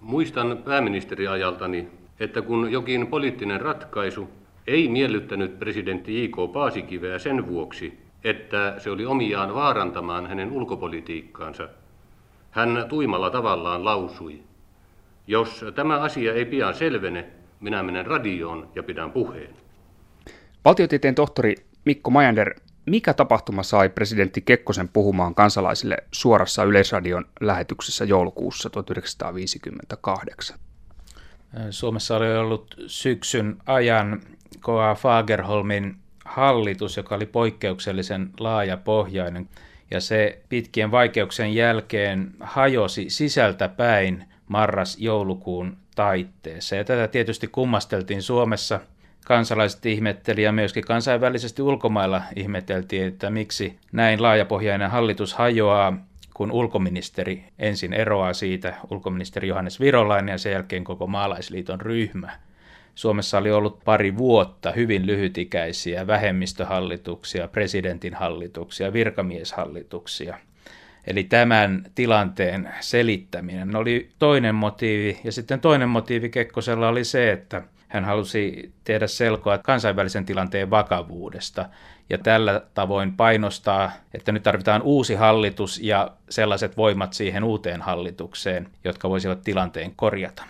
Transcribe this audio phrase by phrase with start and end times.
[0.00, 1.88] Muistan pääministeriajaltani,
[2.20, 4.28] että kun jokin poliittinen ratkaisu
[4.66, 6.52] ei miellyttänyt presidentti J.K.
[6.52, 11.68] Paasikiveä sen vuoksi, että se oli omiaan vaarantamaan hänen ulkopolitiikkaansa,
[12.50, 14.42] hän tuimalla tavallaan lausui,
[15.26, 17.26] jos tämä asia ei pian selvene,
[17.60, 19.50] minä menen radioon ja pidän puheen.
[20.64, 21.54] Valtiotieteen tohtori
[21.84, 22.54] Mikko Majander,
[22.88, 30.58] mikä tapahtuma sai presidentti Kekkosen puhumaan kansalaisille suorassa Yleisradion lähetyksessä joulukuussa 1958?
[31.70, 34.20] Suomessa oli ollut syksyn ajan
[34.60, 34.94] K.A.
[34.94, 39.48] Fagerholmin hallitus, joka oli poikkeuksellisen laajapohjainen.
[39.90, 46.76] Ja se pitkien vaikeuksien jälkeen hajosi sisältä päin marras-joulukuun taitteessa.
[46.76, 48.80] Ja tätä tietysti kummasteltiin Suomessa.
[49.28, 55.96] Kansalaiset ihmetteli ja myöskin kansainvälisesti ulkomailla ihmeteltiin, että miksi näin laajapohjainen hallitus hajoaa,
[56.34, 62.30] kun ulkoministeri ensin eroaa siitä, ulkoministeri Johannes Virolainen ja sen jälkeen koko maalaisliiton ryhmä.
[62.94, 70.38] Suomessa oli ollut pari vuotta hyvin lyhytikäisiä vähemmistöhallituksia, presidentin hallituksia, virkamieshallituksia–
[71.06, 75.20] Eli tämän tilanteen selittäminen oli toinen motiivi.
[75.24, 81.68] Ja sitten toinen motiivi Kekkosella oli se, että hän halusi tehdä selkoa kansainvälisen tilanteen vakavuudesta
[82.10, 88.68] ja tällä tavoin painostaa, että nyt tarvitaan uusi hallitus ja sellaiset voimat siihen uuteen hallitukseen,
[88.84, 90.42] jotka voisivat tilanteen korjata.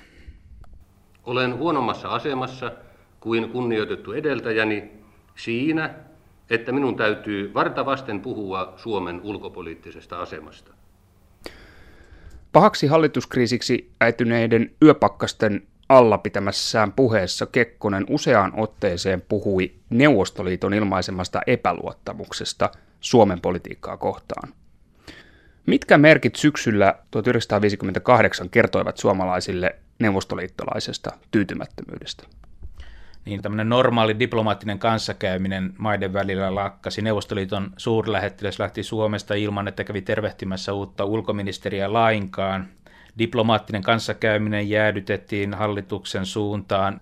[1.24, 2.72] Olen huonommassa asemassa
[3.20, 4.90] kuin kunnioitettu edeltäjäni
[5.36, 5.94] siinä,
[6.50, 10.74] että minun täytyy vartavasten puhua Suomen ulkopoliittisesta asemasta.
[12.52, 23.40] Pahaksi hallituskriisiksi äityneiden yöpakkasten alla pitämässään puheessa Kekkonen useaan otteeseen puhui Neuvostoliiton ilmaisemasta epäluottamuksesta Suomen
[23.40, 24.48] politiikkaa kohtaan.
[25.66, 32.24] Mitkä merkit syksyllä 1958 kertoivat suomalaisille neuvostoliittolaisesta tyytymättömyydestä?
[33.28, 37.02] niin tämmöinen normaali diplomaattinen kanssakäyminen maiden välillä lakkasi.
[37.02, 42.68] Neuvostoliiton suurlähettiläs lähti Suomesta ilman, että kävi tervehtimässä uutta ulkoministeriä lainkaan.
[43.18, 47.00] Diplomaattinen kanssakäyminen jäädytettiin hallituksen suuntaan.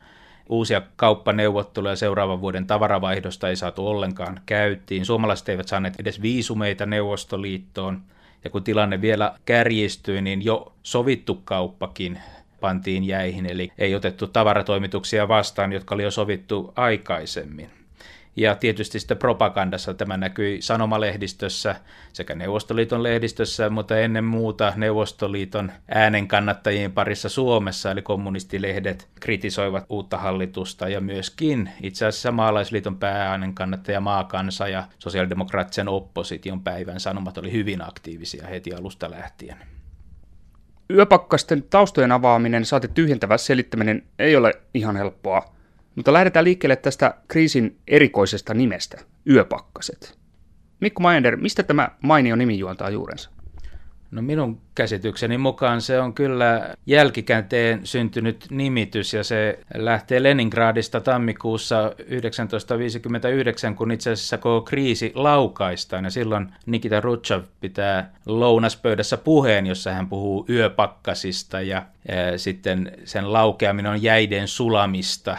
[0.48, 5.06] Uusia kauppaneuvotteluja seuraavan vuoden tavaravaihdosta ei saatu ollenkaan käyttiin.
[5.06, 8.02] Suomalaiset eivät saaneet edes viisumeita Neuvostoliittoon.
[8.44, 12.18] Ja kun tilanne vielä kärjistyi, niin jo sovittu kauppakin
[12.60, 17.70] pantiin jäihin, eli ei otettu tavaratoimituksia vastaan, jotka oli jo sovittu aikaisemmin.
[18.36, 21.76] Ja tietysti sitten propagandassa tämä näkyi sanomalehdistössä
[22.12, 30.18] sekä Neuvostoliiton lehdistössä, mutta ennen muuta Neuvostoliiton äänen kannattajien parissa Suomessa, eli kommunistilehdet kritisoivat uutta
[30.18, 37.52] hallitusta ja myöskin itse asiassa maalaisliiton päääänen kannattaja Maakansa ja sosiaalidemokraattisen opposition päivän sanomat oli
[37.52, 39.56] hyvin aktiivisia heti alusta lähtien.
[40.90, 45.55] Yöpakkasten taustojen avaaminen, saati tyhjentävä selittäminen ei ole ihan helppoa,
[45.96, 50.18] mutta lähdetään liikkeelle tästä kriisin erikoisesta nimestä, yöpakkaset.
[50.80, 53.30] Mikko Majender, mistä tämä mainio nimi juontaa juurensa?
[54.10, 61.76] No minun käsitykseni mukaan se on kyllä jälkikäteen syntynyt nimitys ja se lähtee Leningradista tammikuussa
[61.76, 69.92] 1959, kun itse asiassa koko kriisi laukaistaan ja silloin Nikita Rutschev pitää lounaspöydässä puheen, jossa
[69.92, 75.36] hän puhuu yöpakkasista ja, ja sitten sen laukeaminen on jäiden sulamista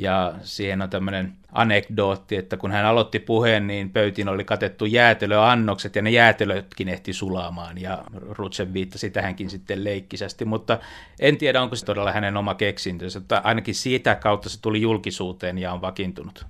[0.00, 5.96] ja siihen on tämmöinen anekdootti, että kun hän aloitti puheen, niin pöytiin oli katettu jäätelöannokset
[5.96, 10.78] ja ne jäätelötkin ehti sulaamaan ja Rutsen viittasi tähänkin sitten leikkisästi, mutta
[11.20, 15.58] en tiedä onko se todella hänen oma keksintönsä, että ainakin siitä kautta se tuli julkisuuteen
[15.58, 16.46] ja on vakiintunut.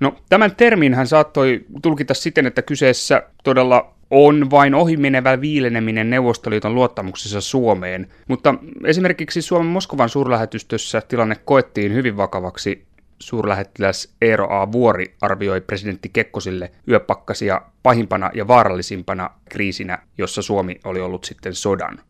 [0.00, 6.74] No, tämän termin hän saattoi tulkita siten, että kyseessä todella on vain ohimenevä viileneminen Neuvostoliiton
[6.74, 8.54] luottamuksessa Suomeen, mutta
[8.84, 12.90] esimerkiksi Suomen Moskovan suurlähetystössä tilanne koettiin hyvin vakavaksi.
[13.18, 14.72] Suurlähettiläs Eero A.
[14.72, 22.00] Vuori arvioi presidentti Kekkosille yöpakkasia pahimpana ja vaarallisimpana kriisinä, jossa Suomi oli ollut sitten sodan.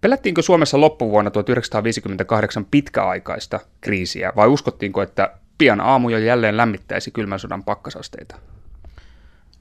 [0.00, 7.38] Pelättiinkö Suomessa loppuvuonna 1958 pitkäaikaista kriisiä vai uskottiinko, että pian aamu jo jälleen lämmittäisi kylmän
[7.38, 8.36] sodan pakkasasteita?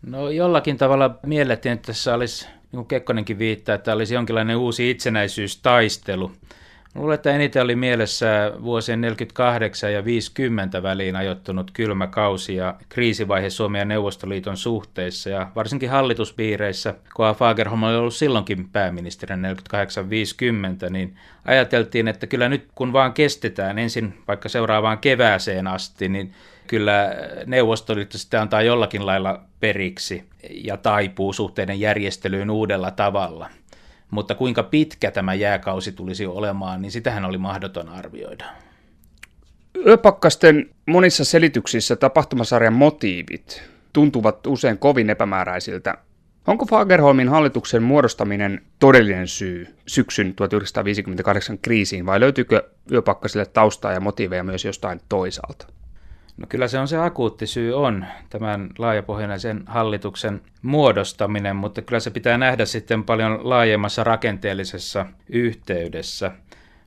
[0.02, 4.90] No jollakin tavalla miellettiin, että tässä olisi, niin kuin Kekkonenkin viittaa, että olisi jonkinlainen uusi
[4.90, 6.32] itsenäisyystaistelu.
[6.96, 13.50] Luulen, että eniten oli mielessä vuosien 48 ja 50 väliin ajoittunut kylmä kausi ja kriisivaihe
[13.50, 19.40] Suomen ja Neuvostoliiton suhteissa ja varsinkin hallituspiireissä, kun Fagerholm oli ollut silloinkin pääministerin
[20.88, 21.16] 48-50, niin
[21.46, 26.34] ajateltiin, että kyllä nyt kun vaan kestetään ensin vaikka seuraavaan kevääseen asti, niin
[26.68, 27.16] kyllä
[27.46, 33.50] Neuvostoliitto sitten antaa jollakin lailla periksi ja taipuu suhteiden järjestelyyn uudella tavalla.
[34.12, 38.46] mutta kuinka pitkä tämä jääkausi tulisi olemaan, niin sitähän oli mahdoton arvioida.
[39.86, 45.98] Yöpakkasten monissa selityksissä tapahtumasarjan motiivit tuntuvat usein kovin epämääräisiltä.
[46.48, 54.44] Onko Fagerholmin hallituksen muodostaminen todellinen syy syksyn 1958 kriisiin vai löytyykö yöpakkasille taustaa ja motiiveja
[54.44, 55.68] myös jostain toisaalta?
[56.38, 62.12] No kyllä se on se akuutti syy on, tämän laajapohjaisen hallituksen muodostaminen, mutta kyllä se
[62.12, 66.32] pitää nähdä sitten paljon laajemmassa rakenteellisessa yhteydessä.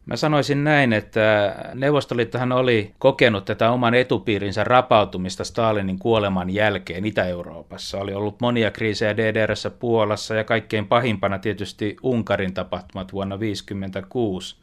[0.07, 7.99] Mä sanoisin näin, että Neuvostoliittohan oli kokenut tätä oman etupiirinsä rapautumista Stalinin kuoleman jälkeen Itä-Euroopassa.
[7.99, 14.57] Oli ollut monia kriisejä DDRssä, Puolassa ja kaikkein pahimpana tietysti Unkarin tapahtumat vuonna 1956.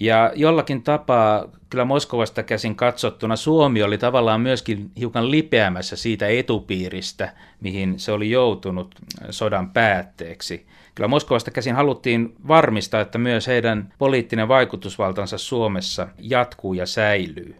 [0.00, 7.32] Ja jollakin tapaa kyllä Moskovasta käsin katsottuna Suomi oli tavallaan myöskin hiukan lipeämässä siitä etupiiristä,
[7.60, 8.94] mihin se oli joutunut
[9.30, 10.66] sodan päätteeksi.
[10.94, 17.56] Kyllä Moskovasta käsin haluttiin varmistaa, että myös heidän poliittinen vaikutusvaltansa Suomessa jatkuu ja säilyy.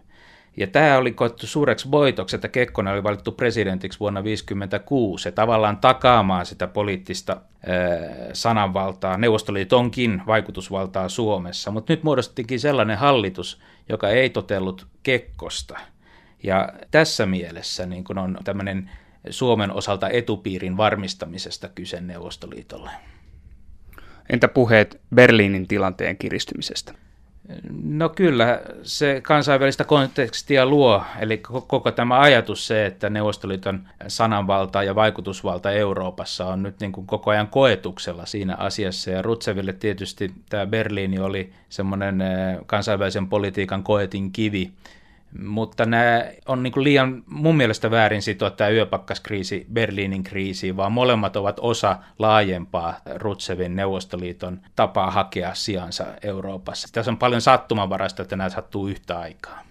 [0.59, 5.77] Ja tämä oli koettu suureksi voitoksi, että Kekkonen oli valittu presidentiksi vuonna 1956 ja tavallaan
[5.77, 7.41] takaamaan sitä poliittista
[8.33, 11.71] sananvaltaa, Neuvostoliitonkin vaikutusvaltaa Suomessa.
[11.71, 15.79] Mutta nyt muodostettiinkin sellainen hallitus, joka ei totellut Kekkosta.
[16.43, 18.91] Ja tässä mielessä niin kun on tämmöinen
[19.31, 22.91] Suomen osalta etupiirin varmistamisesta kyse Neuvostoliitolle.
[24.31, 26.95] Entä puheet Berliinin tilanteen kiristymisestä?
[27.83, 34.95] No kyllä, se kansainvälistä kontekstia luo, eli koko tämä ajatus se, että Neuvostoliiton sananvalta ja
[34.95, 40.67] vaikutusvalta Euroopassa on nyt niin kuin koko ajan koetuksella siinä asiassa, ja Rutseville tietysti tämä
[40.67, 44.73] Berliini oli semmoinen eh, kansainvälisen politiikan koetin kivi,
[45.39, 51.37] mutta nämä on niin liian mun mielestä väärin sitoa tämä yöpakkaskriisi Berliinin kriisiin, vaan molemmat
[51.37, 56.89] ovat osa laajempaa Rutsevin Neuvostoliiton tapaa hakea sijansa Euroopassa.
[56.93, 59.63] Tässä on paljon sattumanvaraista, että nämä sattuu yhtä aikaa.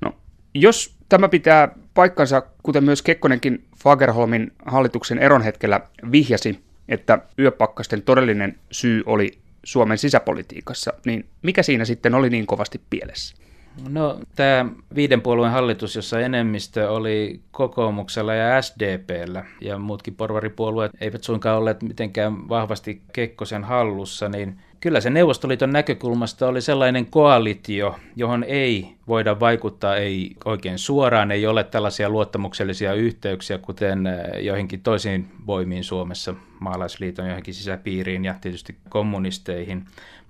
[0.00, 0.16] No,
[0.54, 5.80] jos tämä pitää paikkansa, kuten myös Kekkonenkin Fagerholmin hallituksen eron hetkellä
[6.12, 12.80] vihjasi, että yöpakkasten todellinen syy oli Suomen sisäpolitiikassa, niin mikä siinä sitten oli niin kovasti
[12.90, 13.43] pielessä?
[13.88, 21.24] No tämä viiden puolueen hallitus, jossa enemmistö oli kokoomuksella ja SDPllä ja muutkin porvaripuolueet eivät
[21.24, 28.44] suinkaan olleet mitenkään vahvasti Kekkosen hallussa, niin kyllä se Neuvostoliiton näkökulmasta oli sellainen koalitio, johon
[28.44, 35.28] ei voida vaikuttaa ei oikein suoraan, ei ole tällaisia luottamuksellisia yhteyksiä, kuten eh, joihinkin toisiin
[35.46, 39.84] voimiin Suomessa, maalaisliiton johonkin sisäpiiriin ja tietysti kommunisteihin.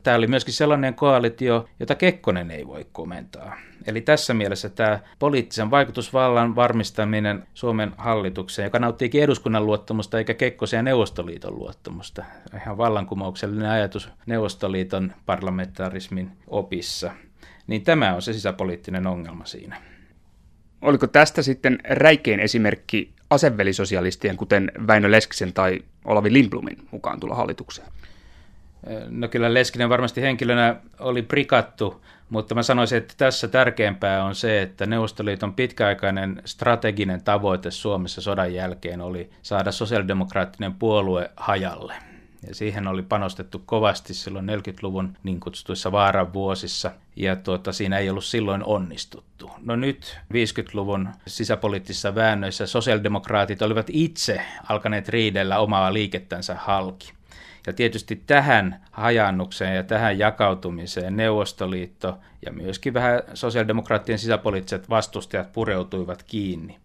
[0.04, 3.56] Tämä oli myöskin sellainen koalitio, jota Kekkonen ei voi komentaa.
[3.86, 10.78] Eli tässä mielessä tämä poliittisen vaikutusvallan varmistaminen Suomen hallitukseen, joka nauttiikin eduskunnan luottamusta eikä Kekkosen
[10.78, 12.24] ja Neuvostoliiton luottamusta.
[12.56, 17.10] Ihan vallankumouksellinen ajatus Neuvostoliiton parlamentarismin opissa.
[17.66, 19.82] Niin tämä on se sisäpoliittinen ongelma siinä.
[20.82, 27.88] Oliko tästä sitten räikein esimerkki asevelisosialistien, kuten Väinö Leskisen tai Olavi Lindblomin mukaan tulla hallitukseen?
[29.08, 34.62] No kyllä Leskinen varmasti henkilönä oli prikattu, mutta mä sanoisin, että tässä tärkeämpää on se,
[34.62, 41.94] että Neuvostoliiton pitkäaikainen strateginen tavoite Suomessa sodan jälkeen oli saada sosiaalidemokraattinen puolue hajalle.
[42.48, 48.10] Ja siihen oli panostettu kovasti silloin 40-luvun niin kutsutuissa vaaran vuosissa, ja tuota, siinä ei
[48.10, 49.50] ollut silloin onnistuttu.
[49.64, 57.12] No nyt 50-luvun sisäpoliittisissa väännöissä sosiaalidemokraatit olivat itse alkaneet riidellä omaa liikettänsä halki.
[57.66, 66.22] Ja tietysti tähän hajannukseen ja tähän jakautumiseen Neuvostoliitto ja myöskin vähän sosiaalidemokraattien sisäpoliittiset vastustajat pureutuivat
[66.22, 66.78] kiinni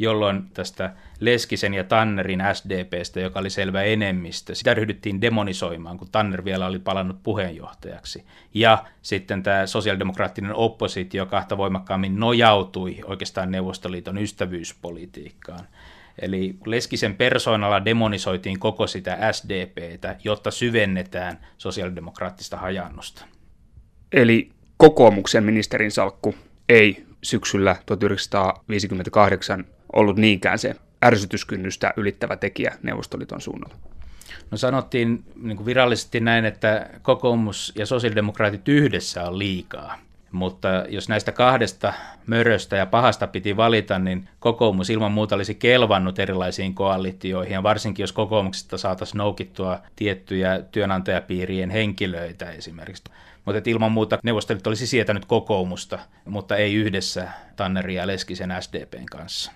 [0.00, 6.44] jolloin tästä Leskisen ja Tannerin SDPstä, joka oli selvä enemmistö, sitä ryhdyttiin demonisoimaan, kun Tanner
[6.44, 8.24] vielä oli palannut puheenjohtajaksi.
[8.54, 15.66] Ja sitten tämä sosiaalidemokraattinen oppositio kahta voimakkaammin nojautui oikeastaan Neuvostoliiton ystävyyspolitiikkaan.
[16.20, 23.24] Eli Leskisen persoonalla demonisoitiin koko sitä SDPtä, jotta syvennetään sosiaalidemokraattista hajannusta.
[24.12, 26.34] Eli kokoomuksen ministerin salkku
[26.68, 30.74] ei syksyllä 1958 ollut niinkään se
[31.04, 33.76] ärsytyskynnystä ylittävä tekijä Neuvostoliiton suunnalla.
[34.50, 39.98] No sanottiin niin virallisesti näin, että kokoomus ja sosiaalidemokraatit yhdessä on liikaa.
[40.32, 41.92] Mutta jos näistä kahdesta
[42.26, 48.02] möröstä ja pahasta piti valita, niin kokoomus ilman muuta olisi kelvannut erilaisiin koalitioihin, ja varsinkin
[48.02, 53.04] jos kokoomuksesta saataisiin noukittua tiettyjä työnantajapiirien henkilöitä esimerkiksi.
[53.44, 59.52] Mutta ilman muuta neuvostoliitto olisi sietänyt kokoomusta, mutta ei yhdessä Tannerin ja Leskisen SDPn kanssa.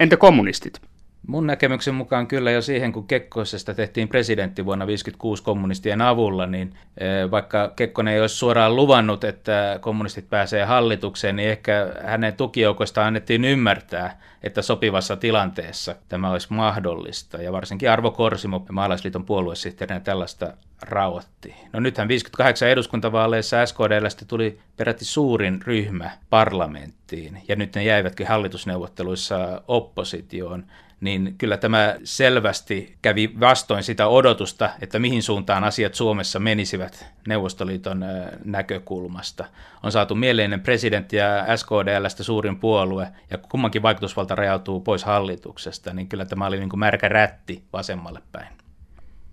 [0.00, 0.91] Entä kommunistit?
[1.26, 6.74] Mun näkemyksen mukaan kyllä jo siihen, kun Kekkosesta tehtiin presidentti vuonna 1956 kommunistien avulla, niin
[6.98, 13.06] eh, vaikka Kekkonen ei olisi suoraan luvannut, että kommunistit pääsee hallitukseen, niin ehkä hänen tukijoukoista
[13.06, 17.42] annettiin ymmärtää, että sopivassa tilanteessa tämä olisi mahdollista.
[17.42, 20.52] Ja varsinkin Arvo Korsimo, maalaisliiton puoluesihteerinä, tällaista
[20.82, 21.54] rauhoitti.
[21.72, 29.62] No nythän 58 eduskuntavaaleissa SKDLstä tuli peräti suurin ryhmä parlamenttiin, ja nyt ne jäivätkin hallitusneuvotteluissa
[29.68, 30.64] oppositioon
[31.02, 38.04] niin kyllä tämä selvästi kävi vastoin sitä odotusta, että mihin suuntaan asiat Suomessa menisivät Neuvostoliiton
[38.44, 39.44] näkökulmasta.
[39.82, 46.08] On saatu mieleinen presidentti ja SKDLstä suurin puolue, ja kummankin vaikutusvalta rajautuu pois hallituksesta, niin
[46.08, 48.48] kyllä tämä oli niin kuin märkä rätti vasemmalle päin.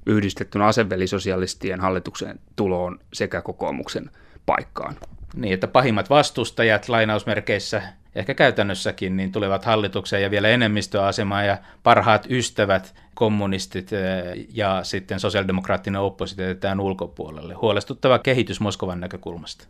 [0.05, 4.11] Yhdistettynä asevelisosialistien hallituksen tuloon sekä kokoomuksen
[4.45, 4.95] paikkaan.
[5.35, 7.81] Niin, että pahimmat vastustajat lainausmerkeissä
[8.15, 15.19] ehkä käytännössäkin, niin tulevat hallitukseen ja vielä enemmistöasemaan ja parhaat ystävät, kommunistit eh, ja sitten
[15.19, 17.53] sosiaalidemokraattinen oppositio jätetään ulkopuolelle.
[17.53, 19.67] Huolestuttava kehitys Moskovan näkökulmasta.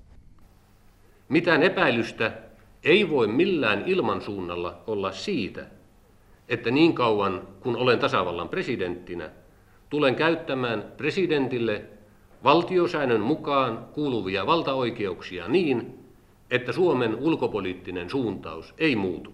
[1.30, 2.32] Mitään epäilystä
[2.84, 5.66] ei voi millään ilmansuunnalla olla siitä,
[6.50, 9.30] että niin kauan kun olen tasavallan presidenttinä,
[9.90, 11.86] tulen käyttämään presidentille
[12.44, 15.99] valtiosäännön mukaan kuuluvia valtaoikeuksia niin,
[16.52, 19.34] että Suomen ulkopoliittinen suuntaus ei muutu.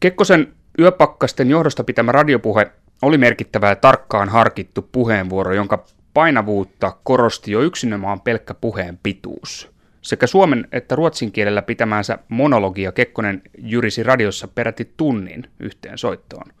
[0.00, 2.72] Kekkosen yöpakkasten johdosta pitämä radiopuhe
[3.02, 5.84] oli merkittävä ja tarkkaan harkittu puheenvuoro, jonka
[6.14, 9.70] painavuutta korosti jo yksinomaan pelkkä puheen pituus.
[10.02, 16.52] Sekä suomen että ruotsin kielellä pitämäänsä monologia Kekkonen jyrisi radiossa peräti tunnin yhteen soittoon.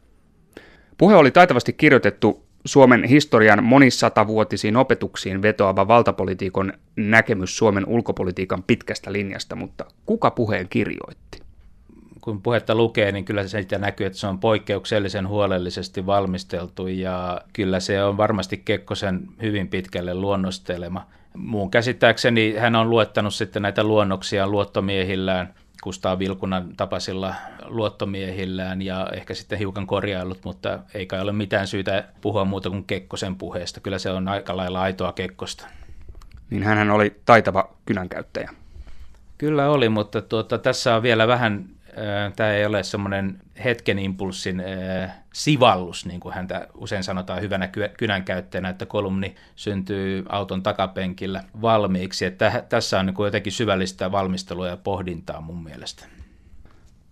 [0.98, 9.56] Puhe oli taitavasti kirjoitettu Suomen historian monisatavuotisiin opetuksiin vetoava valtapolitiikon näkemys Suomen ulkopolitiikan pitkästä linjasta,
[9.56, 11.42] mutta kuka puheen kirjoitti?
[12.20, 17.80] Kun puhetta lukee, niin kyllä se näkyy, että se on poikkeuksellisen huolellisesti valmisteltu ja kyllä
[17.80, 21.06] se on varmasti Kekkosen hyvin pitkälle luonnostelema.
[21.34, 29.34] Muun käsittääkseni hän on luettanut sitten näitä luonnoksia luottomiehillään– Kustaa Vilkunan tapaisilla luottomiehillään ja ehkä
[29.34, 33.80] sitten hiukan korjaillut, mutta ei kai ole mitään syytä puhua muuta kuin Kekkosen puheesta.
[33.80, 35.66] Kyllä se on aika lailla aitoa Kekkosta.
[36.50, 38.50] Niin hän oli taitava kynänkäyttäjä.
[39.38, 41.64] Kyllä oli, mutta tuota, tässä on vielä vähän
[42.36, 44.62] tämä ei ole semmoinen hetken impulssin
[45.32, 47.68] sivallus, niin kuin häntä usein sanotaan hyvänä
[47.98, 52.24] kynänkäyttäjänä, että kolumni syntyy auton takapenkillä valmiiksi.
[52.24, 56.04] Että tässä on niin jotenkin syvällistä valmistelua ja pohdintaa mun mielestä.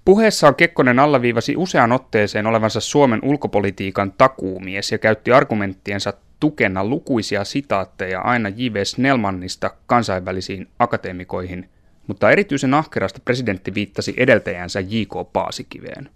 [0.05, 8.21] Puheessaan Kekkonen allaviivasi usean otteeseen olevansa Suomen ulkopolitiikan takuumies ja käytti argumenttiensa tukena lukuisia sitaatteja
[8.21, 8.85] aina J.V.
[8.85, 11.69] Snellmannista kansainvälisiin akateemikoihin–
[12.07, 15.33] mutta erityisen ahkerasti presidentti viittasi edeltäjänsä J.K.
[15.33, 16.09] Paasikiveen.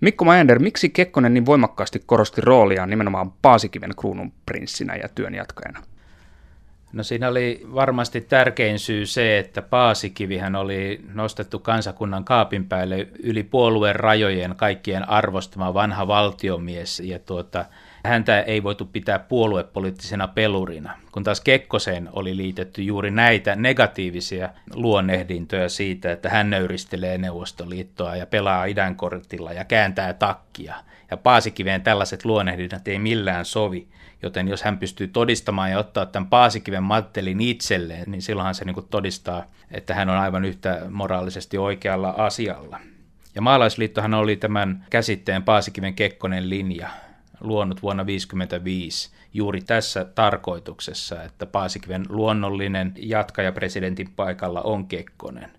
[0.00, 5.82] Mikko Majander, miksi Kekkonen niin voimakkaasti korosti rooliaan nimenomaan Paasikiven kruunun prinssinä ja työnjatkajana?
[6.92, 13.42] No siinä oli varmasti tärkein syy se, että Paasikivihän oli nostettu kansakunnan kaapin päälle yli
[13.42, 17.64] puolueen rajojen kaikkien arvostama vanha valtiomies ja tuota,
[18.08, 25.68] häntä ei voitu pitää puoluepoliittisena pelurina, kun taas Kekkoseen oli liitetty juuri näitä negatiivisia luonnehdintoja
[25.68, 30.74] siitä, että hän nöyristelee Neuvostoliittoa ja pelaa idänkortilla ja kääntää takkia.
[31.10, 33.88] Ja Paasikiveen tällaiset luonnehdinnat ei millään sovi,
[34.22, 38.76] joten jos hän pystyy todistamaan ja ottaa tämän Paasikiven mattelin itselleen, niin silloinhan se niin
[38.90, 42.80] todistaa, että hän on aivan yhtä moraalisesti oikealla asialla.
[43.34, 46.88] Ja maalaisliittohan oli tämän käsitteen Paasikiven Kekkonen linja,
[47.40, 55.50] luonut vuonna 1955 juuri tässä tarkoituksessa, että Paasikiven luonnollinen jatkaja presidentin paikalla on Kekkonen.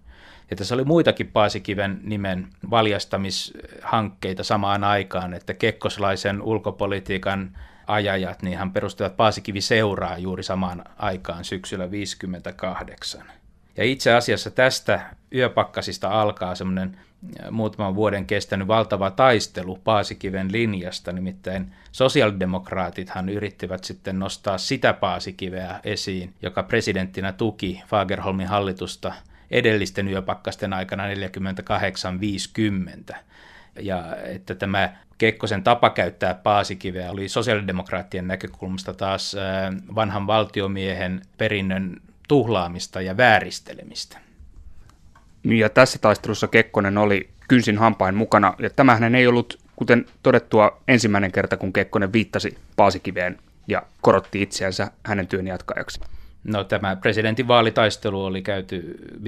[0.49, 7.57] Ja tässä oli muitakin Paasikiven nimen valjastamishankkeita samaan aikaan, että kekkoslaisen ulkopolitiikan
[7.87, 13.38] ajajat, niin hän perustivat Paasikivi seuraa juuri samaan aikaan syksyllä 1958.
[13.79, 15.01] Ja itse asiassa tästä
[15.35, 16.97] yöpakkasista alkaa semmoinen
[17.51, 26.33] muutaman vuoden kestänyt valtava taistelu Paasikiven linjasta, nimittäin sosiaalidemokraatithan yrittivät sitten nostaa sitä Paasikiveä esiin,
[26.41, 29.13] joka presidenttinä tuki Fagerholmin hallitusta
[29.51, 31.03] edellisten yöpakkasten aikana
[33.11, 33.15] 48-50.
[33.79, 39.35] Ja että tämä Kekkosen tapa käyttää paasikiveä oli sosiaalidemokraattien näkökulmasta taas
[39.95, 44.17] vanhan valtiomiehen perinnön tuhlaamista ja vääristelemistä.
[45.43, 51.31] Ja tässä taistelussa Kekkonen oli kynsin hampain mukana, ja tämähän ei ollut, kuten todettua, ensimmäinen
[51.31, 55.99] kerta, kun Kekkonen viittasi Paasikiveen ja korotti itseänsä hänen työn jatkajaksi.
[56.43, 59.25] No tämä presidentin vaalitaistelu oli käyty 55-56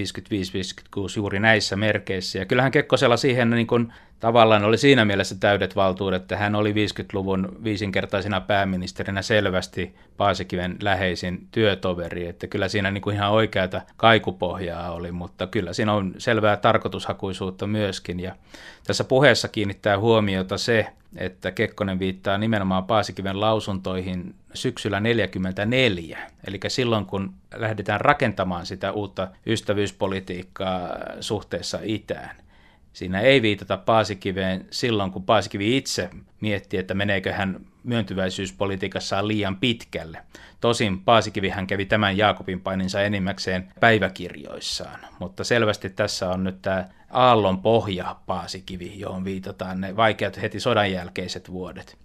[1.15, 2.39] juuri näissä merkeissä.
[2.39, 6.74] Ja kyllähän Kekkosella siihen niin kuin tavallaan oli siinä mielessä täydet valtuudet, että hän oli
[6.74, 14.92] 50-luvun viisinkertaisena pääministerinä selvästi Paasikiven läheisin työtoveri, että kyllä siinä niin kuin ihan oikeata kaikupohjaa
[14.92, 18.20] oli, mutta kyllä siinä on selvää tarkoitushakuisuutta myöskin.
[18.20, 18.36] Ja
[18.88, 20.88] tässä puheessa kiinnittää huomiota se,
[21.18, 29.28] että Kekkonen viittaa nimenomaan Paasikiven lausuntoihin syksyllä 1944, eli silloin kun lähdetään rakentamaan sitä uutta
[29.48, 32.36] ystävyyspolitiikkaa suhteessa itään.
[32.94, 36.10] Siinä ei viitata Paasikiveen silloin, kun Paasikivi itse
[36.42, 40.18] mietti, että meneekö hän myöntyväisyyspolitiikassaan liian pitkälle.
[40.62, 46.90] Tosin Paasikivi hän kävi tämän Jaakobin paininsa enimmäkseen päiväkirjoissaan, mutta selvästi tässä on nyt tämä
[47.10, 51.98] aallon pohja Paasikivi, johon viitataan ne vaikeat heti sodan jälkeiset vuodet.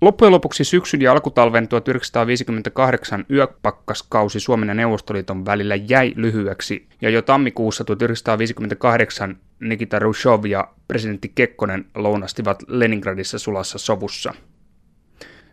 [0.00, 7.22] Loppujen lopuksi syksyn ja alkutalven 1958 yöpakkaskausi Suomen ja Neuvostoliiton välillä jäi lyhyeksi, ja jo
[7.22, 14.34] tammikuussa 1958 Nikita Rushov ja presidentti Kekkonen lounastivat Leningradissa sulassa sovussa.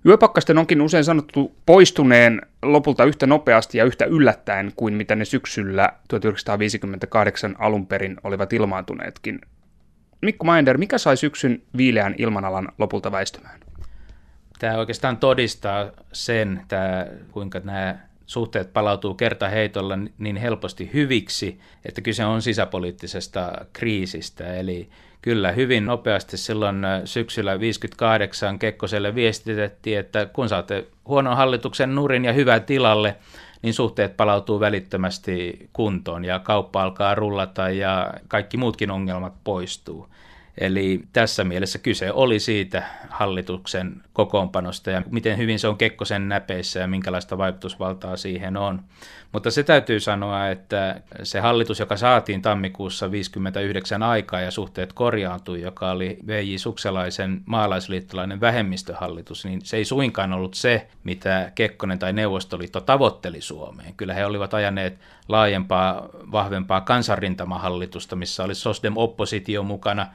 [0.05, 5.93] Yöpakkasten onkin usein sanottu poistuneen lopulta yhtä nopeasti ja yhtä yllättäen kuin mitä ne syksyllä
[6.07, 9.41] 1958 alun perin olivat ilmaantuneetkin.
[10.21, 13.64] Mikko Maender, mikä sai syksyn viileän ilmanalan lopulta väistymään?
[14.59, 17.95] Tämä oikeastaan todistaa sen, tämä, kuinka nämä
[18.25, 24.55] suhteet palautuu kertaheitolla niin helposti hyviksi, että kyse on sisäpoliittisesta kriisistä.
[24.55, 24.89] Eli
[25.21, 32.33] kyllä hyvin nopeasti silloin syksyllä 58 Kekkoselle viestitettiin, että kun saatte huonon hallituksen nurin ja
[32.33, 33.15] hyvää tilalle,
[33.61, 40.07] niin suhteet palautuu välittömästi kuntoon ja kauppa alkaa rullata ja kaikki muutkin ongelmat poistuu.
[40.57, 46.79] Eli tässä mielessä kyse oli siitä hallituksen kokoonpanosta ja miten hyvin se on Kekkosen näpeissä
[46.79, 48.81] ja minkälaista vaikutusvaltaa siihen on.
[49.31, 55.61] Mutta se täytyy sanoa, että se hallitus, joka saatiin tammikuussa 59 aikaa ja suhteet korjaantui,
[55.61, 56.55] joka oli V.J.
[56.57, 63.93] Sukselaisen maalaisliittolainen vähemmistöhallitus, niin se ei suinkaan ollut se, mitä Kekkonen tai Neuvostoliitto tavoitteli Suomeen.
[63.93, 70.07] Kyllä he olivat ajaneet laajempaa, vahvempaa kansanrintamahallitusta, missä oli Sosdem-oppositio mukana,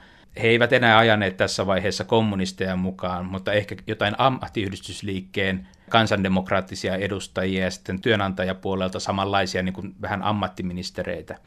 [0.42, 7.70] he eivät enää ajaneet tässä vaiheessa kommunisteja mukaan, mutta ehkä jotain ammattiyhdistysliikkeen kansandemokraattisia edustajia ja
[7.70, 11.38] sitten työnantajapuolelta samanlaisia niin kuin vähän ammattiministereitä.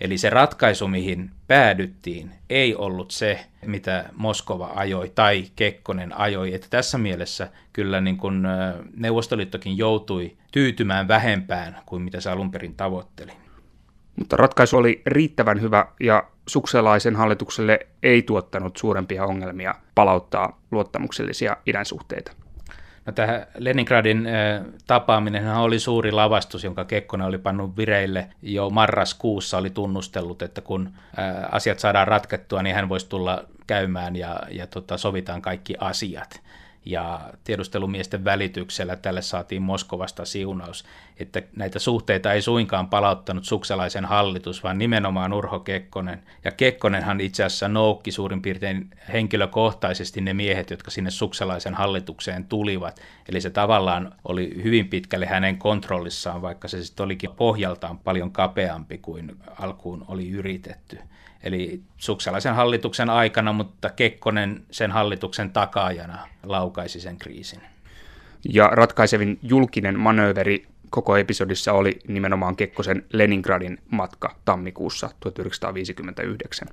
[0.00, 6.54] Eli se ratkaisu, mihin päädyttiin, ei ollut se, mitä Moskova ajoi tai Kekkonen ajoi.
[6.54, 8.42] Että tässä mielessä kyllä niin kuin
[8.96, 13.32] Neuvostoliittokin joutui tyytymään vähempään kuin mitä se alun perin tavoitteli.
[14.16, 21.86] Mutta ratkaisu oli riittävän hyvä ja sukselaisen hallitukselle ei tuottanut suurempia ongelmia palauttaa luottamuksellisia idän
[21.86, 22.32] suhteita.
[23.10, 24.28] No, tähän Leningradin
[24.86, 28.28] tapaaminen oli suuri lavastus, jonka Kekkonen oli pannut vireille.
[28.42, 30.92] Jo marraskuussa, oli tunnustellut, että kun
[31.50, 36.40] asiat saadaan ratkettua, niin hän voisi tulla käymään ja, ja tota, sovitaan kaikki asiat
[36.84, 40.84] ja tiedustelumiesten välityksellä tälle saatiin Moskovasta siunaus,
[41.18, 46.22] että näitä suhteita ei suinkaan palauttanut sukselaisen hallitus, vaan nimenomaan Urho Kekkonen.
[46.44, 53.00] Ja Kekkonenhan itse asiassa noukki suurin piirtein henkilökohtaisesti ne miehet, jotka sinne sukselaisen hallitukseen tulivat.
[53.28, 58.98] Eli se tavallaan oli hyvin pitkälle hänen kontrollissaan, vaikka se sitten olikin pohjaltaan paljon kapeampi
[58.98, 60.98] kuin alkuun oli yritetty.
[61.42, 67.60] Eli suksalaisen hallituksen aikana, mutta Kekkonen sen hallituksen takaajana laukaisi sen kriisin.
[68.48, 76.68] Ja ratkaisevin julkinen manööveri koko episodissa oli nimenomaan Kekkosen Leningradin matka tammikuussa 1959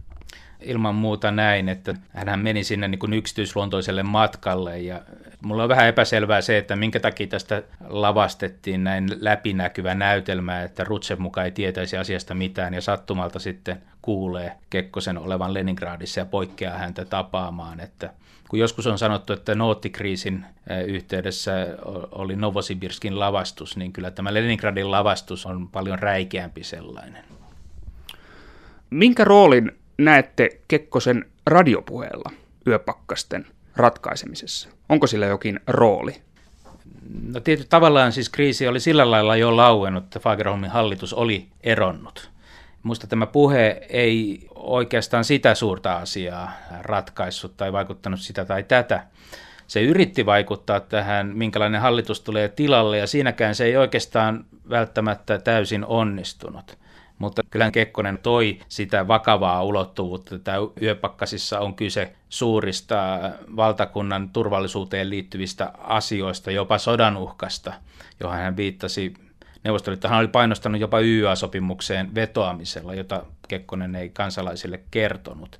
[0.61, 5.01] ilman muuta näin, että hän meni sinne niin kuin yksityisluontoiselle matkalle ja
[5.41, 11.19] mulla on vähän epäselvää se, että minkä takia tästä lavastettiin näin läpinäkyvä näytelmä, että Rutsev
[11.19, 17.05] mukaan ei tietäisi asiasta mitään ja sattumalta sitten kuulee Kekkosen olevan Leningradissa ja poikkeaa häntä
[17.05, 18.13] tapaamaan, että
[18.49, 20.45] kun joskus on sanottu, että noottikriisin
[20.85, 21.51] yhteydessä
[22.11, 27.23] oli Novosibirskin lavastus, niin kyllä tämä Leningradin lavastus on paljon räikeämpi sellainen.
[28.89, 32.31] Minkä roolin näette Kekkosen radiopuheella
[32.67, 34.69] yöpakkasten ratkaisemisessa?
[34.89, 36.15] Onko sillä jokin rooli?
[37.23, 42.36] No tietysti tavallaan siis kriisi oli sillä lailla jo lauennut, että Fagerholmin hallitus oli eronnut.
[42.83, 49.07] Minusta tämä puhe ei oikeastaan sitä suurta asiaa ratkaissut tai vaikuttanut sitä tai tätä.
[49.67, 55.85] Se yritti vaikuttaa tähän, minkälainen hallitus tulee tilalle, ja siinäkään se ei oikeastaan välttämättä täysin
[55.85, 56.77] onnistunut.
[57.19, 63.19] Mutta kyllä Kekkonen toi sitä vakavaa ulottuvuutta, että yöpakkasissa on kyse suurista
[63.55, 67.73] valtakunnan turvallisuuteen liittyvistä asioista, jopa sodan uhkasta,
[68.19, 69.13] johon hän viittasi
[69.67, 75.59] Neuvostoliittohan oli painostanut jopa YA-sopimukseen vetoamisella, jota Kekkonen ei kansalaisille kertonut.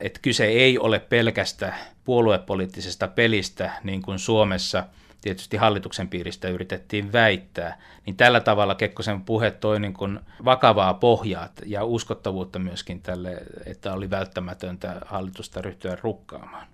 [0.00, 4.84] että kyse ei ole pelkästä puoluepoliittisesta pelistä, niin kuin Suomessa
[5.20, 11.48] tietysti hallituksen piiristä yritettiin väittää, niin tällä tavalla Kekkosen puhe toi niin kuin vakavaa pohjaa
[11.66, 13.36] ja uskottavuutta myöskin tälle,
[13.66, 16.66] että oli välttämätöntä hallitusta ryhtyä rukkaamaan.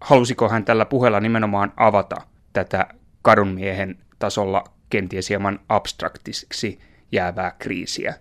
[0.00, 2.16] Halusiko hän tällä puheella nimenomaan avata
[2.52, 2.86] tätä
[3.22, 6.78] kadunmiehen tasolla kenties hieman abstraktiksi
[7.12, 8.14] jäävää kriisiä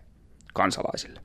[0.54, 1.22] kansalaisille?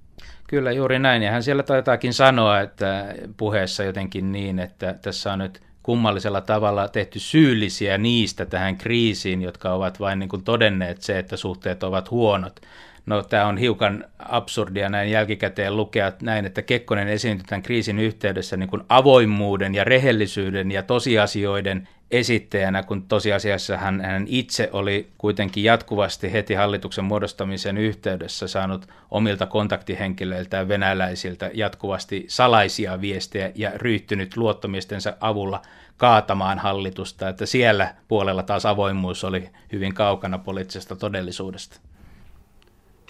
[0.49, 5.39] Kyllä juuri näin, ja hän siellä taitaakin sanoa, että puheessa jotenkin niin, että tässä on
[5.39, 11.19] nyt kummallisella tavalla tehty syyllisiä niistä tähän kriisiin, jotka ovat vain niin kuin todenneet se,
[11.19, 12.61] että suhteet ovat huonot.
[13.07, 18.57] No tämä on hiukan absurdia näin jälkikäteen lukea näin, että Kekkonen esiintyi tämän kriisin yhteydessä
[18.57, 25.65] niin kuin avoimuuden ja rehellisyyden ja tosiasioiden esittäjänä, kun tosiasiassa hän, hän itse oli kuitenkin
[25.65, 35.17] jatkuvasti heti hallituksen muodostamisen yhteydessä saanut omilta kontaktihenkilöiltään venäläisiltä jatkuvasti salaisia viestejä ja ryhtynyt luottomiestensa
[35.21, 35.63] avulla
[35.97, 41.81] kaatamaan hallitusta, että siellä puolella taas avoimuus oli hyvin kaukana poliittisesta todellisuudesta.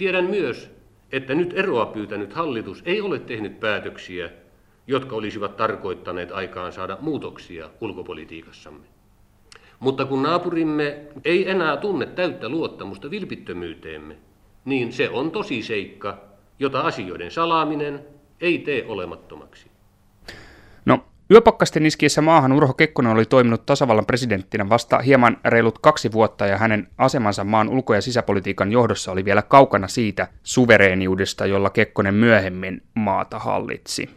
[0.03, 0.71] Tiedän myös,
[1.13, 4.31] että nyt eroa pyytänyt hallitus ei ole tehnyt päätöksiä,
[4.87, 8.87] jotka olisivat tarkoittaneet aikaan saada muutoksia ulkopolitiikassamme.
[9.81, 14.17] Mutta kun naapurimme ei enää tunne täyttä luottamusta vilpittömyyteemme,
[14.65, 16.19] niin se on tosi seikka,
[16.59, 18.07] jota asioiden salaaminen
[18.41, 19.71] ei tee olemattomaksi.
[21.33, 26.59] Yöpakkasten iskiessä maahan Urho Kekkonen oli toiminut tasavallan presidenttinä vasta hieman reilut kaksi vuotta ja
[26.59, 32.83] hänen asemansa maan ulko- ja sisäpolitiikan johdossa oli vielä kaukana siitä suvereeniudesta, jolla Kekkonen myöhemmin
[32.95, 34.11] maata hallitsi.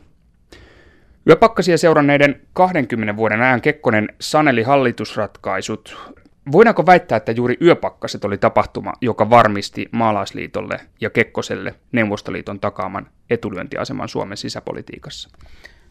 [1.29, 5.97] Yöpakkasia seuranneiden 20 vuoden ajan Kekkonen saneli hallitusratkaisut.
[6.51, 14.09] Voidaanko väittää, että juuri yöpakkaset oli tapahtuma, joka varmisti maalaisliitolle ja Kekkoselle Neuvostoliiton takaaman etulyöntiaseman
[14.09, 15.29] Suomen sisäpolitiikassa?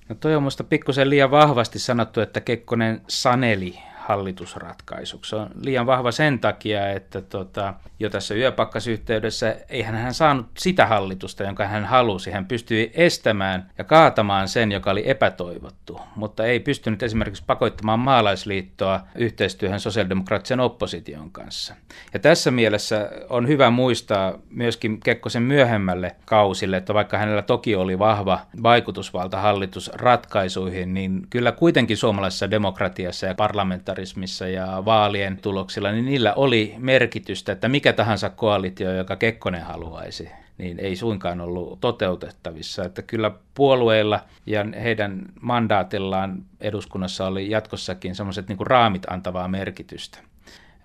[0.08, 5.28] No toi on minusta pikkusen liian vahvasti sanottu, että Kekkonen saneli hallitusratkaisuksi.
[5.28, 10.86] Se on liian vahva sen takia, että tota, jo tässä yöpakkasyhteydessä eihän hän saanut sitä
[10.86, 12.30] hallitusta, jonka hän halusi.
[12.30, 19.00] Hän pystyi estämään ja kaatamaan sen, joka oli epätoivottu, mutta ei pystynyt esimerkiksi pakoittamaan maalaisliittoa
[19.14, 21.74] yhteistyöhön sosiaalidemokraattisen opposition kanssa.
[22.14, 27.98] Ja tässä mielessä on hyvä muistaa myöskin Kekkosen myöhemmälle kausille, että vaikka hänellä toki oli
[27.98, 36.04] vahva vaikutusvalta hallitusratkaisuihin, niin kyllä kuitenkin suomalaisessa demokratiassa ja parlamentaarissa parlamentarismissa ja vaalien tuloksilla, niin
[36.04, 40.28] niillä oli merkitystä, että mikä tahansa koalitio, joka Kekkonen haluaisi,
[40.58, 42.84] niin ei suinkaan ollut toteutettavissa.
[42.84, 50.18] Että kyllä puolueilla ja heidän mandaatillaan eduskunnassa oli jatkossakin sellaiset niin raamit antavaa merkitystä.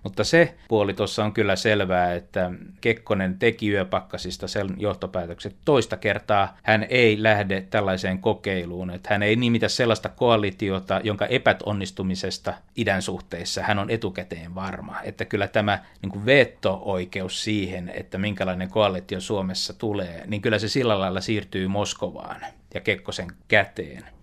[0.02, 5.56] Mutta se puoli tuossa on kyllä selvää, että Kekkonen teki yöpakkasista sen johtopäätökset.
[5.64, 12.54] Toista kertaa hän ei lähde tällaiseen kokeiluun, että hän ei nimitä sellaista koalitiota, jonka epäonnistumisesta
[12.76, 15.00] idän suhteissa hän on etukäteen varma.
[15.02, 21.00] Että kyllä tämä niin veto-oikeus siihen, että minkälainen koalitio Suomessa tulee, niin kyllä se sillä
[21.00, 22.40] lailla siirtyy Moskovaan
[22.74, 24.19] ja Kekkosen käteen.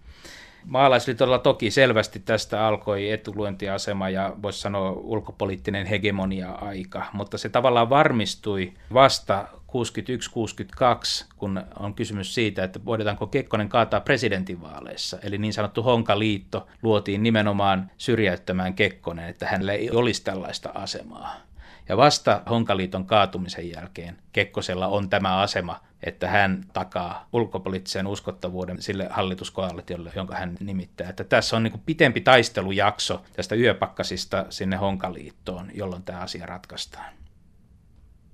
[0.67, 8.73] Maalaisliitolla toki selvästi tästä alkoi etuluentiasema ja voisi sanoa ulkopoliittinen hegemonia-aika, mutta se tavallaan varmistui
[8.93, 15.17] vasta 61-62, kun on kysymys siitä, että voidaanko Kekkonen kaataa presidentinvaaleissa.
[15.23, 21.46] Eli niin sanottu Honkaliitto luotiin nimenomaan syrjäyttämään Kekkonen, että hänellä ei olisi tällaista asemaa.
[21.89, 29.08] Ja vasta Honkaliiton kaatumisen jälkeen Kekkosella on tämä asema, että hän takaa ulkopoliittisen uskottavuuden sille
[29.10, 31.10] hallituskoalitiolle, jonka hän nimittää.
[31.10, 37.13] Että tässä on niin pitempi taistelujakso tästä yöpakkasista sinne Honkaliittoon, jolloin tämä asia ratkaistaan.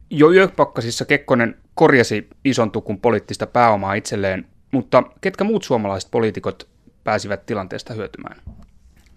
[0.09, 6.69] Jo yöpakkasissa Kekkonen korjasi ison tukun poliittista pääomaa itselleen, mutta ketkä muut suomalaiset poliitikot
[7.03, 8.41] pääsivät tilanteesta hyötymään?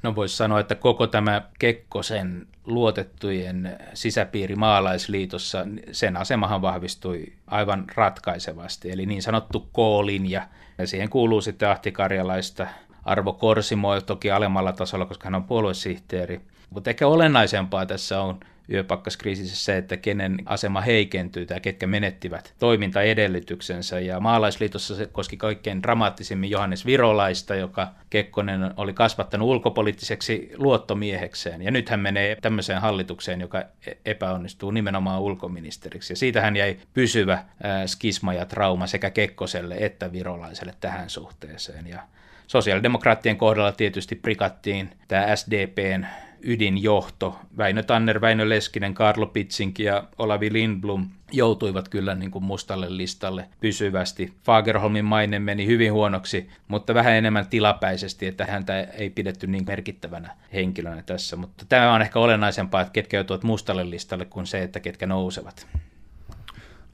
[0.07, 8.91] No voisi sanoa, että koko tämä Kekkosen luotettujen sisäpiiri maalaisliitossa, sen asemahan vahvistui aivan ratkaisevasti.
[8.91, 12.67] Eli niin sanottu K-linja, ja siihen kuuluu sitten Ahtikarjalaista
[13.05, 16.41] Arvo Korsimo, toki alemmalla tasolla, koska hän on puoluesihteeri.
[16.71, 18.41] Mutta ehkä olennaisempaa tässä on
[18.73, 24.01] yöpakkaskriisissä se, että kenen asema heikentyy tai ketkä menettivät toimintaedellytyksensä.
[24.01, 31.63] Ja maalaisliitossa se koski kaikkein dramaattisimmin Johannes Virolaista, joka Kekkonen oli kasvattanut ulkopoliittiseksi luottomiehekseen.
[31.63, 36.13] Ja nyt hän menee tämmöiseen hallitukseen, joka e- epäonnistuu nimenomaan ulkoministeriksi.
[36.13, 37.45] Ja siitä hän jäi pysyvä
[37.87, 41.87] skisma ja trauma sekä Kekkoselle että Virolaiselle tähän suhteeseen.
[41.87, 42.03] Ja
[42.47, 46.07] Sosiaalidemokraattien kohdalla tietysti prikattiin tämä SDPn
[46.47, 47.39] ydinjohto.
[47.57, 53.49] Väinö Tanner, Väinö Leskinen, Karlo Pitsinki ja Olavi Lindblom joutuivat kyllä niin kuin mustalle listalle
[53.61, 54.33] pysyvästi.
[54.43, 60.37] Fagerholmin maine meni hyvin huonoksi, mutta vähän enemmän tilapäisesti, että häntä ei pidetty niin merkittävänä
[60.55, 61.37] henkilönä tässä.
[61.37, 65.67] Mutta tämä on ehkä olennaisempaa, että ketkä joutuvat mustalle listalle kuin se, että ketkä nousevat.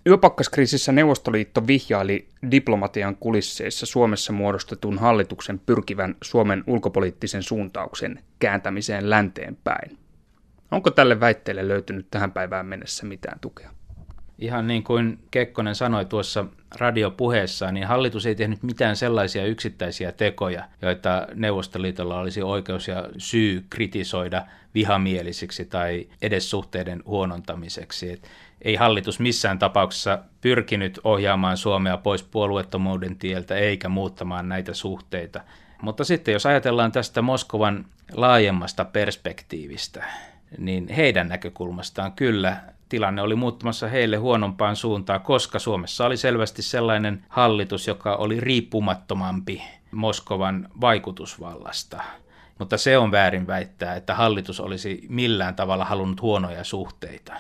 [0.07, 9.99] Yöpakkaskriisissä Neuvostoliitto vihjaili diplomatian kulisseissa Suomessa muodostetun hallituksen pyrkivän Suomen ulkopoliittisen suuntauksen kääntämiseen länteen päin.
[10.71, 13.71] Onko tälle väitteelle löytynyt tähän päivään mennessä mitään tukea?
[14.39, 16.45] Ihan niin kuin Kekkonen sanoi tuossa
[16.79, 23.65] radiopuheessa, niin hallitus ei tehnyt mitään sellaisia yksittäisiä tekoja, joita Neuvostoliitolla olisi oikeus ja syy
[23.71, 28.11] kritisoida vihamielisiksi tai edes suhteiden huonontamiseksi.
[28.11, 28.29] Et
[28.63, 35.41] ei hallitus missään tapauksessa pyrkinyt ohjaamaan Suomea pois puolueettomuuden tieltä eikä muuttamaan näitä suhteita.
[35.83, 40.05] Mutta sitten jos ajatellaan tästä Moskovan laajemmasta perspektiivistä,
[40.59, 42.57] niin heidän näkökulmastaan kyllä
[42.89, 49.63] tilanne oli muuttumassa heille huonompaan suuntaan, koska Suomessa oli selvästi sellainen hallitus, joka oli riippumattomampi
[49.91, 52.03] Moskovan vaikutusvallasta.
[52.59, 57.33] Mutta se on väärin väittää, että hallitus olisi millään tavalla halunnut huonoja suhteita.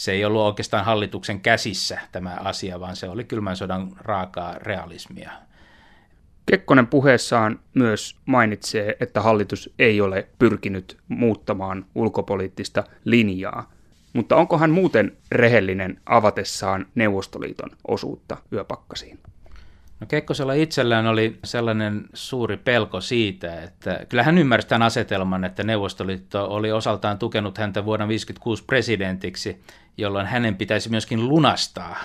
[0.00, 5.30] Se ei ollut oikeastaan hallituksen käsissä tämä asia, vaan se oli kylmän sodan raakaa realismia.
[6.46, 13.72] Kekkonen puheessaan myös mainitsee, että hallitus ei ole pyrkinyt muuttamaan ulkopoliittista linjaa.
[14.12, 19.18] Mutta onko hän muuten rehellinen avatessaan Neuvostoliiton osuutta yöpakkasiin?
[20.00, 25.62] No Kekkosella itsellään oli sellainen suuri pelko siitä, että kyllä hän ymmärsi tämän asetelman, että
[25.64, 29.62] Neuvostoliitto oli osaltaan tukenut häntä vuonna 1956 presidentiksi,
[29.96, 31.96] jolloin hänen pitäisi myöskin lunastaa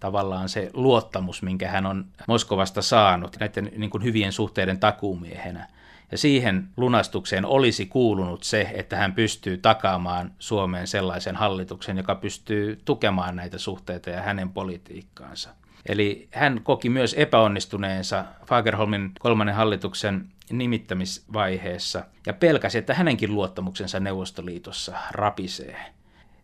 [0.00, 5.68] tavallaan se luottamus, minkä hän on Moskovasta saanut näiden niin kuin hyvien suhteiden takuumiehenä.
[6.10, 12.80] Ja siihen lunastukseen olisi kuulunut se, että hän pystyy takaamaan Suomeen sellaisen hallituksen, joka pystyy
[12.84, 15.50] tukemaan näitä suhteita ja hänen politiikkaansa.
[15.86, 24.96] Eli hän koki myös epäonnistuneensa Fagerholmin kolmannen hallituksen nimittämisvaiheessa ja pelkäsi, että hänenkin luottamuksensa Neuvostoliitossa
[25.10, 25.76] rapisee.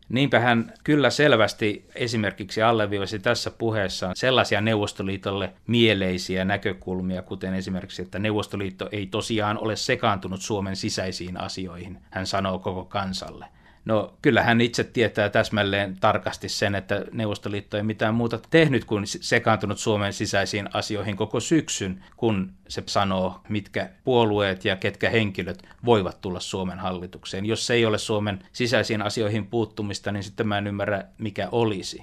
[0.08, 8.18] Niinpä hän kyllä selvästi esimerkiksi alleviivasi tässä puheessaan sellaisia Neuvostoliitolle mieleisiä näkökulmia, kuten esimerkiksi, että
[8.18, 13.46] Neuvostoliitto ei tosiaan ole sekaantunut Suomen sisäisiin asioihin, hän sanoo koko kansalle.
[13.88, 19.04] No kyllä hän itse tietää täsmälleen tarkasti sen, että Neuvostoliitto ei mitään muuta tehnyt kuin
[19.06, 26.20] sekaantunut Suomen sisäisiin asioihin koko syksyn, kun se sanoo, mitkä puolueet ja ketkä henkilöt voivat
[26.20, 27.46] tulla Suomen hallitukseen.
[27.46, 32.02] Jos se ei ole Suomen sisäisiin asioihin puuttumista, niin sitten mä en ymmärrä, mikä olisi.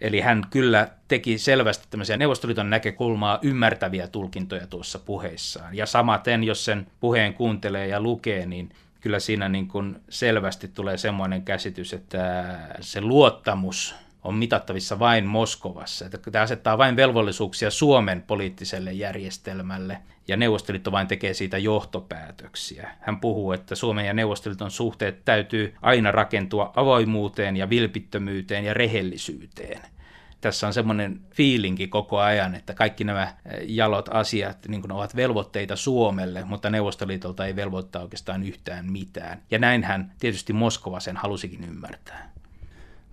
[0.00, 5.76] Eli hän kyllä teki selvästi tämmöisiä Neuvostoliiton näkökulmaa ymmärtäviä tulkintoja tuossa puheissaan.
[5.76, 10.96] Ja samaten, jos sen puheen kuuntelee ja lukee, niin kyllä siinä niin kuin selvästi tulee
[10.96, 16.06] semmoinen käsitys, että se luottamus on mitattavissa vain Moskovassa.
[16.06, 22.90] Että tämä asettaa vain velvollisuuksia Suomen poliittiselle järjestelmälle ja Neuvostoliitto vain tekee siitä johtopäätöksiä.
[23.00, 29.80] Hän puhuu, että Suomen ja Neuvostoliiton suhteet täytyy aina rakentua avoimuuteen ja vilpittömyyteen ja rehellisyyteen–
[30.40, 35.16] tässä on semmoinen fiilinki koko ajan, että kaikki nämä eh, jalot asiat niin kuin ovat
[35.16, 39.42] velvoitteita Suomelle, mutta Neuvostoliitolta ei velvoittaa oikeastaan yhtään mitään.
[39.50, 42.32] Ja näinhän tietysti Moskova sen halusikin ymmärtää.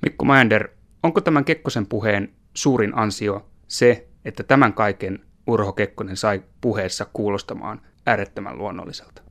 [0.01, 0.69] Mikko Mänder,
[1.03, 7.81] onko tämän Kekkosen puheen suurin ansio se, että tämän kaiken Urho Kekkonen sai puheessa kuulostamaan
[8.05, 9.24] äärettömän luonnolliselta?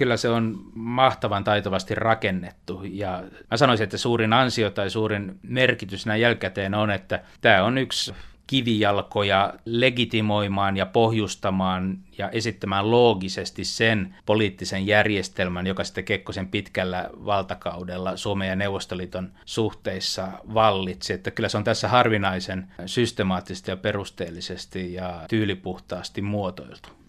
[0.00, 2.80] Kyllä se on mahtavan taitavasti rakennettu.
[2.84, 7.78] Ja mä sanoisin, että suurin ansio tai suurin merkitys näin jälkikäteen on, että tämä on
[7.78, 8.14] yksi
[8.46, 18.16] kivijalkoja legitimoimaan ja pohjustamaan ja esittämään loogisesti sen poliittisen järjestelmän, joka sitten Kekkosen pitkällä valtakaudella
[18.16, 21.12] Suomen ja Neuvostoliiton suhteissa vallitsi.
[21.12, 26.99] Että kyllä se on tässä harvinaisen systemaattisesti ja perusteellisesti ja tyylipuhtaasti muotoiltu.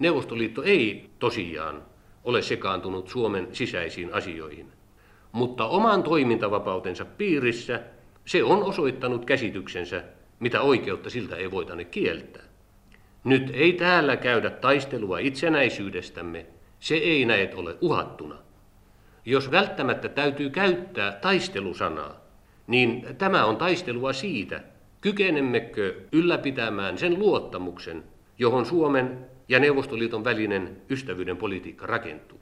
[0.00, 1.82] Neuvostoliitto ei tosiaan
[2.24, 4.72] ole sekaantunut Suomen sisäisiin asioihin,
[5.32, 7.80] mutta oman toimintavapautensa piirissä
[8.24, 10.04] se on osoittanut käsityksensä,
[10.38, 12.42] mitä oikeutta siltä ei voitane kieltää.
[13.24, 16.46] Nyt ei täällä käydä taistelua itsenäisyydestämme,
[16.78, 18.36] se ei näet ole uhattuna.
[19.24, 22.20] Jos välttämättä täytyy käyttää taistelusanaa,
[22.66, 24.60] niin tämä on taistelua siitä,
[25.00, 28.04] kykenemmekö ylläpitämään sen luottamuksen,
[28.38, 32.40] johon Suomen ja Neuvostoliiton välinen ystävyyden politiikka rakentuu.